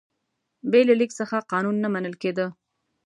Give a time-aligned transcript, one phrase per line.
[0.71, 2.47] بې له لیک څخه قانون نه منل کېده.